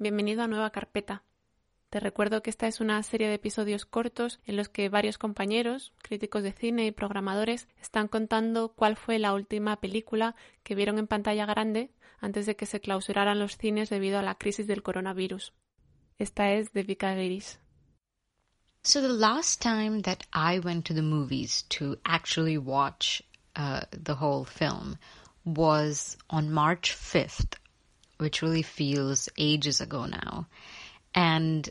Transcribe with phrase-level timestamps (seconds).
[0.00, 1.22] bienvenido a Nueva Carpeta.
[1.90, 5.92] Te recuerdo que esta es una serie de episodios cortos en los que varios compañeros,
[6.02, 11.06] críticos de cine y programadores están contando cuál fue la última película que vieron en
[11.06, 15.52] pantalla grande antes de que se clausuraran los cines debido a la crisis del coronavirus.
[16.18, 17.14] Esta es de Vika.
[18.82, 23.22] So the last time that I went to the movies to actually watch
[23.54, 24.96] uh, the whole film
[25.44, 27.58] was on March 5th,
[28.20, 30.46] which really feels ages ago now.
[31.14, 31.68] And,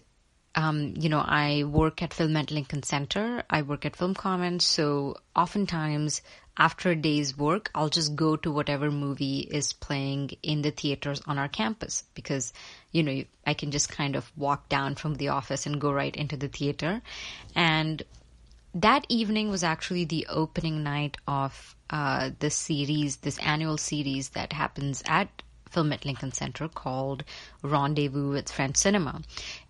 [0.56, 3.44] um, you know, I work at Film at Lincoln Center.
[3.50, 4.64] I work at Film Comments.
[4.64, 6.22] So oftentimes
[6.58, 11.22] after a day's work, I'll just go to whatever movie is playing in the theaters
[11.26, 12.52] on our campus because,
[12.92, 16.14] you know, I can just kind of walk down from the office and go right
[16.14, 17.02] into the theater.
[17.56, 18.04] And
[18.76, 24.54] that evening was actually the opening night of uh, this series, this annual series that
[24.54, 25.30] happens at
[25.70, 27.23] Film at Lincoln Center called
[27.62, 29.22] Rendezvous with French Cinema.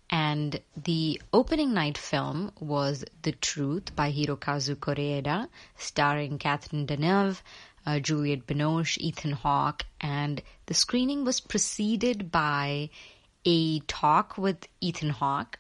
[0.09, 7.41] And the opening night film was The Truth by Hirokazu Koreeda, starring Catherine Deneuve,
[7.85, 12.89] uh, Juliette Binoche, Ethan Hawke, and the screening was preceded by
[13.45, 15.59] a talk with Ethan Hawke.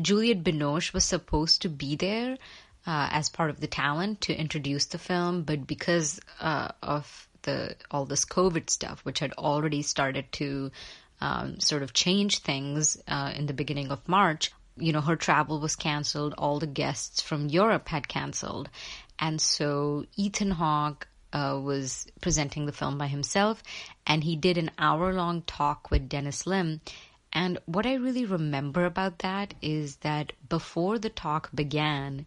[0.00, 2.38] Juliette Binoche was supposed to be there
[2.86, 7.76] uh, as part of the talent to introduce the film, but because uh, of the
[7.90, 10.70] all this COVID stuff, which had already started to
[11.20, 14.52] um, sort of change things uh, in the beginning of March.
[14.76, 16.34] You know, her travel was canceled.
[16.36, 18.68] All the guests from Europe had canceled.
[19.18, 23.62] And so Ethan Hawke uh, was presenting the film by himself,
[24.06, 26.80] and he did an hour long talk with Dennis Lim.
[27.32, 32.26] And what I really remember about that is that before the talk began,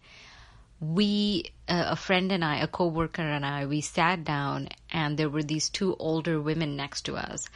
[0.80, 5.30] we, uh, a friend and I, a coworker and I, we sat down and there
[5.30, 7.50] were these two older women next to us.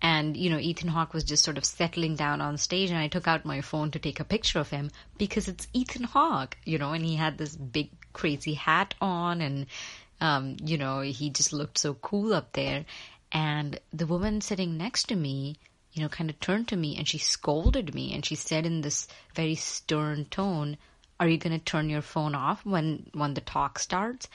[0.00, 3.08] And, you know, Ethan Hawke was just sort of settling down on stage and I
[3.08, 6.78] took out my phone to take a picture of him because it's Ethan Hawke, you
[6.78, 9.66] know, and he had this big crazy hat on and,
[10.20, 12.84] um, you know, he just looked so cool up there.
[13.32, 15.56] And the woman sitting next to me,
[15.92, 18.82] you know, kind of turned to me and she scolded me and she said in
[18.82, 20.78] this very stern tone,
[21.20, 24.28] are you going to turn your phone off when, when the talk starts?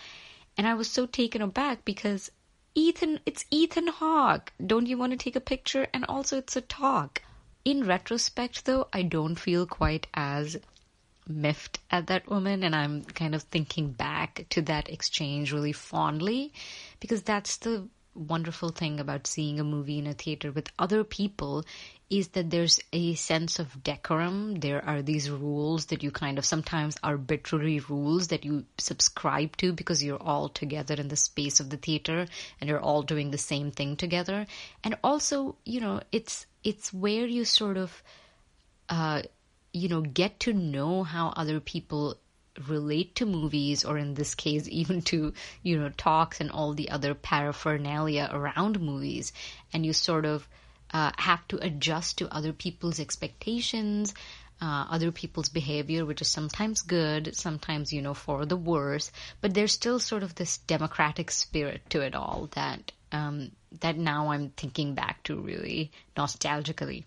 [0.58, 2.32] And I was so taken aback because
[2.76, 4.52] Ethan, it's Ethan Hawke.
[4.66, 5.88] Don't you want to take a picture?
[5.94, 7.22] And also, it's a talk.
[7.66, 10.58] In retrospect, though, I don't feel quite as
[11.28, 16.52] miffed at that woman, and I'm kind of thinking back to that exchange really fondly
[17.00, 21.64] because that's the wonderful thing about seeing a movie in a theater with other people
[22.10, 24.56] is that there's a sense of decorum.
[24.56, 29.74] There are these rules that you kind of sometimes arbitrary rules that you subscribe to
[29.74, 32.28] because you're all together in the space of the theater
[32.62, 34.46] and you're all doing the same thing together.
[34.84, 38.04] And also, you know, it's it's where you sort of
[38.90, 39.24] uh
[39.72, 42.18] you know get to know how other people
[42.68, 46.90] relate to movies or in this case even to you know talks and all the
[46.90, 49.34] other paraphernalia around movies.
[49.74, 50.48] And you sort of
[50.92, 54.14] uh, have to adjust to other people's expectations
[54.62, 59.12] uh, other people's behavior which is sometimes good sometimes you know for the worse.
[59.42, 64.32] But there's still sort of this democratic spirit to it all that um, that now
[64.32, 67.04] i'm thinking back to really nostalgically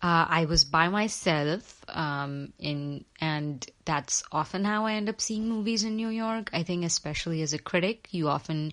[0.00, 5.48] uh, I was by myself, um, in, and that's often how I end up seeing
[5.48, 6.50] movies in New York.
[6.52, 8.72] I think, especially as a critic, you often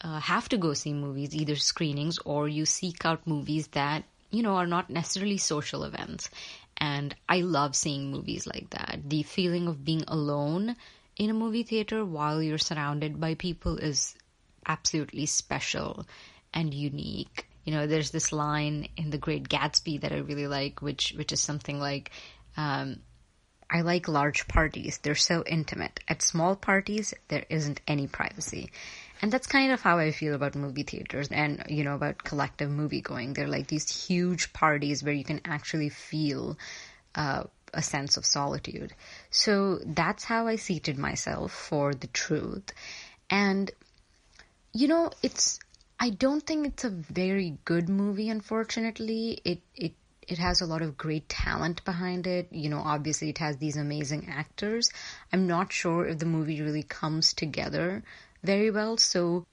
[0.00, 4.44] uh, have to go see movies, either screenings or you seek out movies that you
[4.44, 6.30] know are not necessarily social events.
[6.76, 9.00] And I love seeing movies like that.
[9.04, 10.76] The feeling of being alone
[11.16, 14.14] in a movie theater while you're surrounded by people is
[14.66, 16.06] absolutely special
[16.54, 20.82] and unique you know, there's this line in The Great Gatsby that I really like,
[20.82, 22.10] which which is something like,
[22.56, 22.98] um,
[23.70, 26.00] "I like large parties; they're so intimate.
[26.08, 28.72] At small parties, there isn't any privacy."
[29.22, 32.70] And that's kind of how I feel about movie theaters and, you know, about collective
[32.70, 33.34] movie going.
[33.34, 36.58] They're like these huge parties where you can actually feel
[37.14, 38.92] uh, a sense of solitude.
[39.30, 42.72] So that's how I seated myself for the truth.
[43.28, 43.70] And,
[44.72, 45.60] you know, it's
[46.02, 49.40] I don't think it's a very good movie, unfortunately.
[49.44, 49.92] It it
[50.26, 52.48] it has a lot of great talent behind it.
[52.50, 54.90] You know, obviously it has these amazing actors.
[55.30, 58.02] I'm not sure if the movie really comes together
[58.42, 59.44] very well, so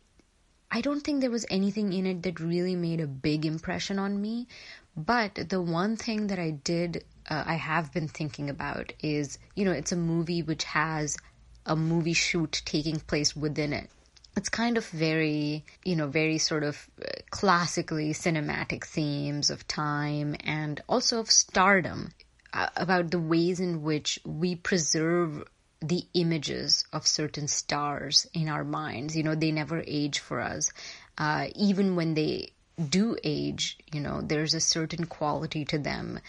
[0.71, 4.21] I don't think there was anything in it that really made a big impression on
[4.21, 4.47] me.
[4.95, 9.65] But the one thing that I did, uh, I have been thinking about is, you
[9.65, 11.17] know, it's a movie which has
[11.65, 13.89] a movie shoot taking place within it.
[14.37, 20.35] It's kind of very, you know, very sort of uh, classically cinematic themes of time
[20.43, 22.13] and also of stardom
[22.53, 25.43] uh, about the ways in which we preserve
[25.81, 29.17] the images of certain stars in our minds.
[29.17, 30.71] You know, they never age for us.
[31.17, 32.51] Uh, even when they
[32.89, 36.19] do age, you know, there's a certain quality to them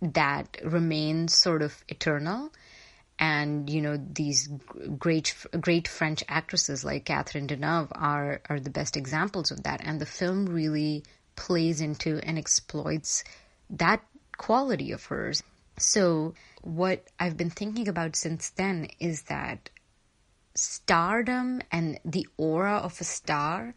[0.00, 2.52] that remains sort of eternal
[3.18, 4.48] and you know these
[4.98, 10.00] great great French actresses like Catherine Deneuve are are the best examples of that, and
[10.00, 11.04] the film really
[11.34, 13.24] plays into and exploits
[13.70, 14.02] that
[14.36, 15.42] quality of hers.
[15.78, 19.70] So what I've been thinking about since then is that
[20.54, 23.74] stardom and the aura of a star,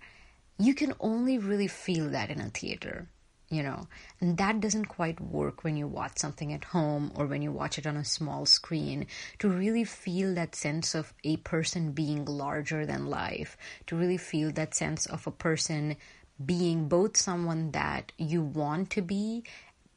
[0.58, 3.08] you can only really feel that in a theater
[3.50, 3.88] you know
[4.22, 7.78] and that doesn't quite work when you watch something at home or when you watch
[7.78, 9.08] it on a small screen.
[9.40, 13.58] To really feel that sense of a person being larger than life
[13.88, 15.96] to really feel that sense of a person
[16.44, 19.44] being both someone that you want to be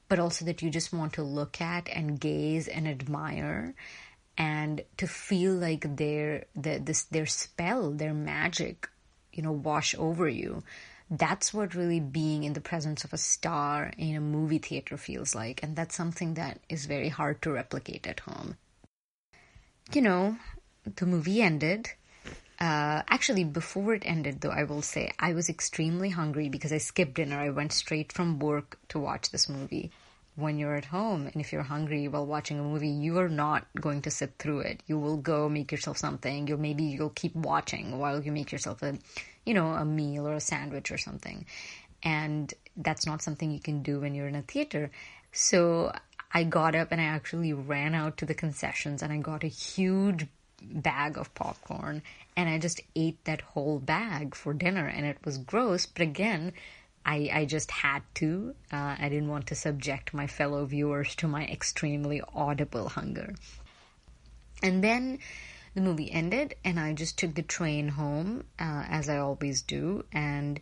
[0.09, 3.75] but also that you just want to look at and gaze and admire
[4.37, 8.89] and to feel like their their this their spell their magic
[9.33, 10.63] you know wash over you
[11.19, 15.35] that's what really being in the presence of a star in a movie theater feels
[15.35, 15.63] like.
[15.63, 18.57] And that's something that is very hard to replicate at home.
[19.93, 20.37] You know,
[20.97, 21.91] the movie ended.
[22.59, 26.79] Uh, actually, before it ended, though, I will say I was extremely hungry because I
[26.79, 27.39] skipped dinner.
[27.39, 29.91] I went straight from work to watch this movie.
[30.35, 33.67] When you're at home and if you're hungry while watching a movie, you are not
[33.79, 34.83] going to sit through it.
[34.87, 36.47] You will go make yourself something.
[36.47, 38.99] You'll maybe you'll keep watching while you make yourself a
[39.45, 41.45] you know, a meal or a sandwich or something.
[42.03, 44.91] And that's not something you can do when you're in a theater.
[45.33, 45.93] So
[46.33, 49.49] I got up and I actually ran out to the concessions and I got a
[49.49, 50.27] huge
[50.63, 52.03] bag of popcorn
[52.37, 56.53] and I just ate that whole bag for dinner and it was gross, but again,
[57.05, 58.55] I, I just had to.
[58.73, 63.35] Uh, I didn't want to subject my fellow viewers to my extremely audible hunger.
[64.63, 65.19] And then
[65.75, 70.05] the movie ended and I just took the train home, uh, as I always do.
[70.13, 70.61] And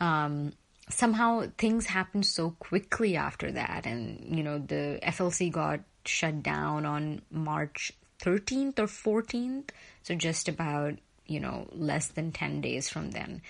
[0.00, 0.52] um,
[0.88, 3.86] somehow things happened so quickly after that.
[3.86, 7.92] And, you know, the FLC got shut down on March
[8.22, 8.86] 13th or
[9.22, 9.70] 14th.
[10.02, 10.94] So just about,
[11.26, 13.42] you know, less than 10 days from then.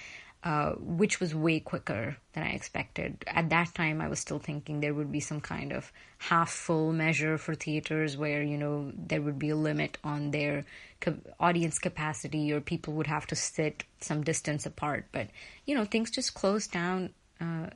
[0.47, 3.25] Uh, which was way quicker than I expected.
[3.27, 6.93] At that time, I was still thinking there would be some kind of half full
[6.93, 10.65] measure for theaters where, you know, there would be a limit on their
[11.01, 15.07] co- audience capacity or people would have to sit some distance apart.
[15.11, 15.31] But,
[15.65, 17.71] you know, things just closed down uh,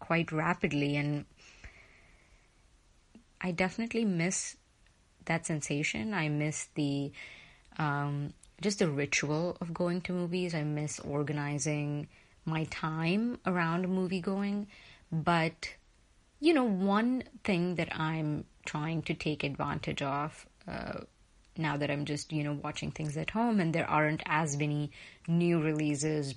[0.00, 0.96] quite rapidly.
[0.96, 1.26] And
[3.40, 4.56] I definitely miss
[5.26, 6.12] that sensation.
[6.12, 7.12] I miss the
[7.78, 10.54] um, just the ritual of going to movies.
[10.54, 12.08] I miss organizing
[12.44, 14.68] my time around movie going.
[15.12, 15.74] But,
[16.40, 21.00] you know, one thing that I'm trying to take advantage of uh,
[21.56, 24.90] now that I'm just, you know, watching things at home and there aren't as many
[25.28, 26.34] new releases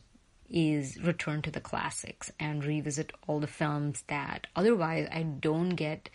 [0.50, 6.10] is return to the classics and revisit all the films that otherwise I don't get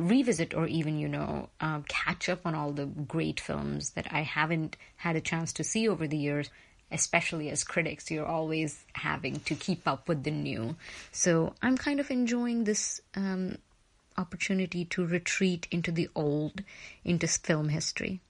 [0.00, 4.22] revisit or even, you know, uh, catch up on all the great films that I
[4.22, 6.50] haven't had a chance to see over the years.
[6.92, 10.76] Especially as critics, you're always having to keep up with the new.
[11.10, 13.56] So I'm kind of enjoying this um,
[14.16, 16.62] opportunity to retreat into the old,
[17.04, 18.20] into film history.